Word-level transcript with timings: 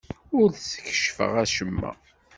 Ur 0.39 0.47
d-keccfeɣ 0.53 1.33
acemma. 1.43 1.91